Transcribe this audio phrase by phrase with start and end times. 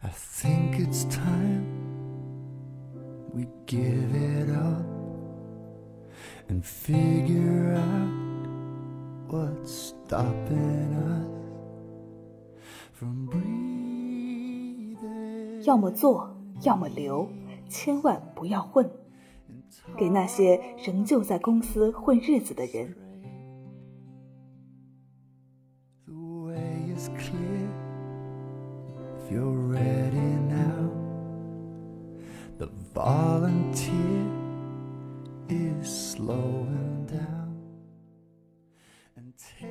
[0.00, 1.66] I think it's time
[3.34, 4.86] we give it up
[6.48, 8.46] and figure out
[9.28, 11.26] what's stopping us
[12.92, 14.98] from breathing.
[15.64, 16.30] 要么做，
[16.62, 17.28] 要么留，
[17.68, 18.88] 千万不要混。
[19.96, 22.94] 给那些仍旧在公司混日子的人
[26.06, 27.68] ，The way is clear
[29.18, 29.87] if you're ready
[32.98, 34.26] volunteer
[35.48, 37.54] is slowing down
[39.14, 39.68] and take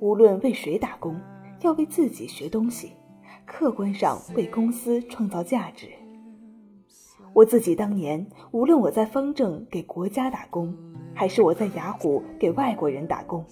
[0.00, 1.14] 无论为谁打工，
[1.60, 2.94] 要为自己学东西，
[3.46, 5.86] 客观上为公司创造价值。
[7.32, 10.76] 我自己当年，无论我在方正给国家打工，
[11.14, 13.44] 还是我在雅虎给外国人打工，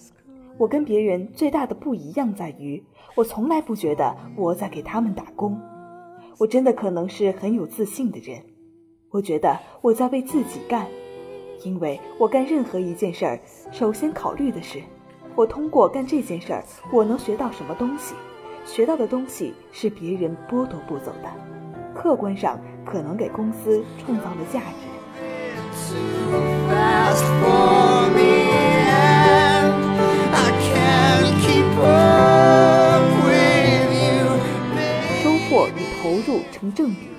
[0.57, 2.83] 我跟别人最大的不一样在于，
[3.15, 5.57] 我从来不觉得我在给他们打工。
[6.39, 8.39] 我真的可能是很有自信的人，
[9.09, 10.85] 我觉得我在为自己干，
[11.63, 13.39] 因为我干任何一件事儿，
[13.71, 14.79] 首先考虑的是，
[15.35, 18.13] 我通过干这件事儿，我能学到什么东西，
[18.65, 21.31] 学到的东西是别人剥夺不走的，
[21.95, 24.77] 客观上可能给公司创造了价值。
[36.17, 37.09] 投入成正比，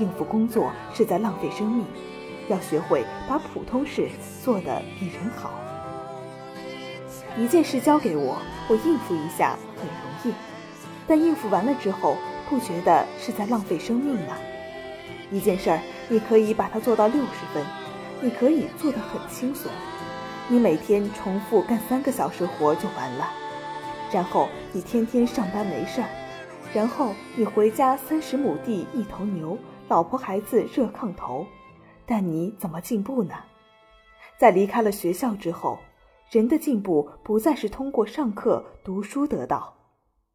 [0.00, 1.86] 应付工作是在浪费生命，
[2.48, 4.08] 要学会把普通事
[4.42, 5.52] 做得比人好。
[7.38, 8.36] 一件事交给我，
[8.66, 10.34] 我应付一下很容易，
[11.06, 12.16] 但应付完了之后，
[12.50, 14.36] 不觉得是在浪费生命吗？
[15.30, 17.64] 一件事儿，你可以把它做到六十分，
[18.20, 19.70] 你可以做得很轻松，
[20.48, 23.28] 你每天重复干三个小时活就完了，
[24.10, 26.08] 然后你天天上班没事儿。
[26.74, 29.56] 然后你回家三十亩地一头牛，
[29.88, 31.46] 老婆孩子热炕头，
[32.04, 33.34] 但你怎么进步呢？
[34.36, 35.78] 在离开了学校之后，
[36.32, 39.72] 人的进步不再是通过上课读书得到，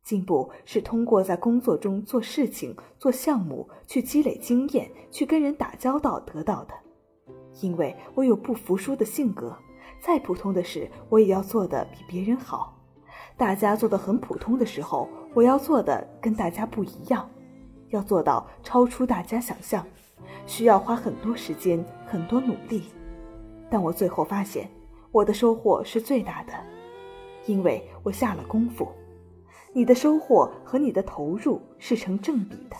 [0.01, 6.73] 进步是通过在工作中做事情、做项目，去积累经验，去跟人打交道得到的。
[7.59, 9.53] 因为我有不服输的性格，
[9.99, 12.78] 再普通的事我也要做得比别人好。
[13.39, 17.27] 大家做的很普通的时候，我要做的跟大家不一样，
[17.88, 19.88] 要做到超出大家想象，
[20.45, 22.83] 需要花很多时间、很多努力。
[23.69, 24.69] 但我最后发现，
[25.13, 26.53] 我的收获是最大的，
[27.45, 28.85] 因为我下了功夫。
[29.72, 32.75] 你的收获和你的投入是成正比的。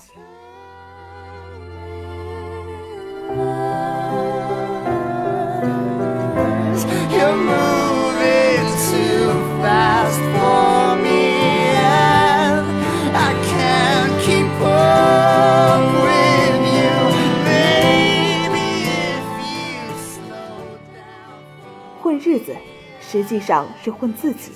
[22.20, 22.56] 日子，
[23.02, 24.52] 实际上是混自己。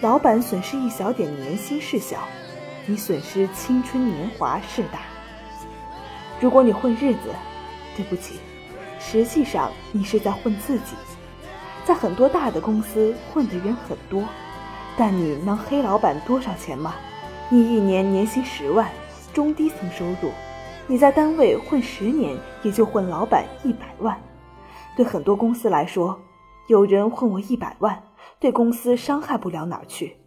[0.00, 2.18] 老板损失一小点年薪是小，
[2.86, 5.00] 你损失青春年华是大。
[6.40, 7.34] 如果你混日子，
[7.96, 8.38] 对不起，
[9.00, 10.94] 实际上你是在混自己。
[11.84, 14.22] 在很多大的公司混的人很多，
[14.96, 16.94] 但你能黑老板多少钱吗？
[17.48, 18.88] 你一年年薪十万，
[19.32, 20.30] 中低层收入，
[20.86, 24.16] 你在单位混十年也就混老板一百万。
[24.96, 26.20] 对很多公司来说，
[26.68, 28.02] 有人混我一百万，
[28.38, 30.18] 对公司伤害不了哪儿去。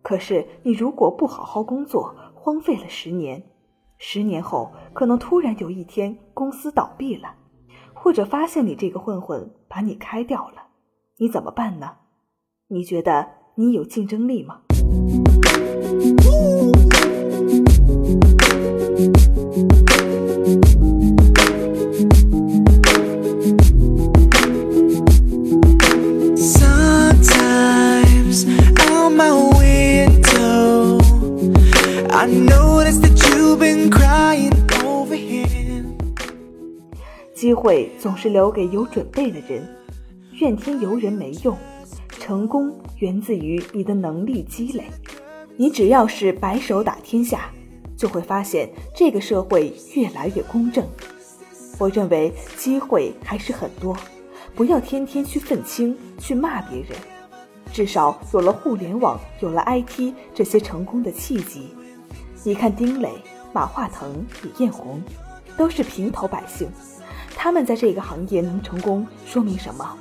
[0.00, 3.42] 可是你如果不好好工作，荒废了十年，
[3.98, 7.34] 十年后可能突然有一天公司倒闭了，
[7.92, 10.68] 或者发现你这个混混把你开掉了，
[11.18, 11.96] 你怎么办呢？
[12.68, 14.62] 你觉得你有竞争力吗？
[37.64, 39.66] 会总是留给有准备的人，
[40.34, 41.56] 怨天尤人没用，
[42.10, 44.84] 成功源自于你的能力积累。
[45.56, 47.50] 你只要是白手打天下，
[47.96, 50.86] 就会发现这个社会越来越公正。
[51.78, 53.96] 我认为机会还是很多，
[54.54, 56.90] 不要天天去愤青，去骂别人。
[57.72, 61.70] 至少有了互联网，有了 IT 这些成功的契机。
[62.42, 63.10] 你看丁磊、
[63.54, 65.02] 马化腾、李彦宏，
[65.56, 66.68] 都是平头百姓，
[67.36, 69.96] 他们在这个行业能成功，说明什么？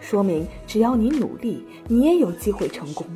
[0.00, 3.06] 说明只要你努力，你也有机会成功。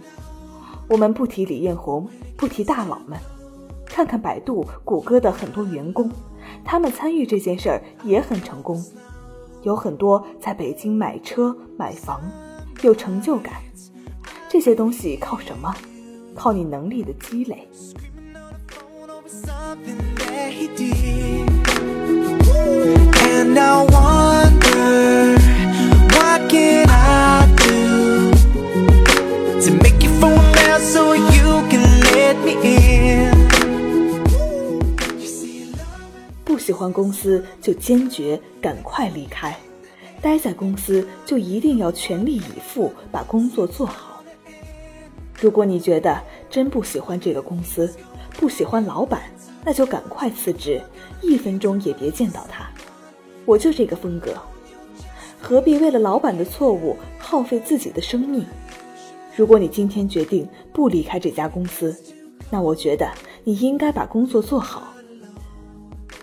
[0.89, 3.19] 我们不提李彦宏，不提大佬们，
[3.85, 6.11] 看看百度、谷歌的很多员工，
[6.65, 8.83] 他们参与这件事儿也很成功，
[9.63, 12.21] 有很多在北京买车买房，
[12.83, 13.55] 有成就感。
[14.49, 15.75] 这些东西靠什么？
[16.35, 17.67] 靠你能力的积累。
[23.37, 25.37] and now wonder
[26.17, 28.31] what can i do
[29.63, 33.37] to make you for a mess so you can let me in?
[36.45, 39.55] 不喜欢公司就坚决赶快离开。
[40.23, 44.25] 待在公司就一定要全力以赴把工作做好。
[45.39, 46.19] 如果你觉得
[46.49, 47.95] 真不喜欢这个公司
[48.31, 49.23] 不喜欢老板
[49.63, 50.81] 那就赶快辞职
[51.23, 52.76] 一分钟也别见到他。
[53.47, 54.35] 我就这个风格，
[55.41, 58.45] 何必为了老板的错误耗费自己的生命？
[59.37, 61.97] 如果你今天决定不离开这家公司，
[62.51, 63.09] 那我觉得
[63.45, 64.93] 你应该把工作做好。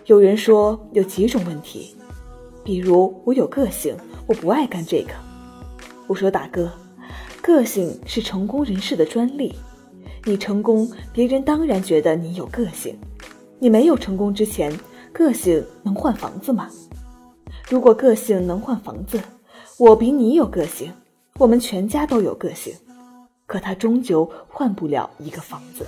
[0.06, 1.96] 有人说有几种问题，
[2.64, 3.96] 比如我有个性，
[4.28, 5.14] 我不爱干这个。
[6.08, 6.70] 我说大哥，
[7.42, 9.56] 个性是成功人士的专利，
[10.26, 12.98] 你成功，别人当然觉得你有个性。
[13.60, 14.78] 你没有成功之前，
[15.14, 16.68] 个性能换房子吗？
[17.70, 19.20] 如果个性能换房子，
[19.78, 20.92] 我比你有个性，
[21.40, 22.76] 我们全家都有个性，
[23.46, 25.86] 可他终究换不了一个房子。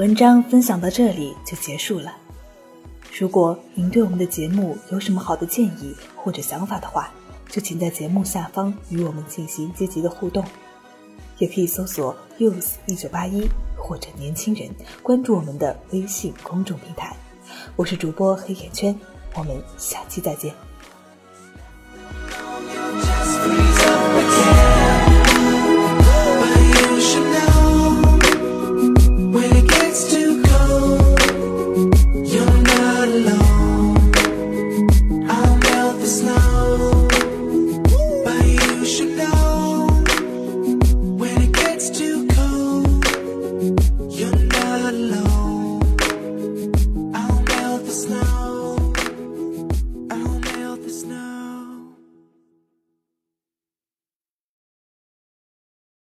[0.00, 2.16] 文章分享到这里就结束了。
[3.18, 7.12] 如果您对我们的节目有什么好的建议或者想法的话，
[7.50, 10.42] 就请在节目下方与我们进行积极的互动，
[11.36, 14.70] 也可以搜索 “use 一九八一”或者“年轻人”，
[15.04, 17.14] 关注我们的微信公众平台。
[17.76, 18.98] 我是主播黑眼圈，
[19.36, 20.69] 我们下期再见。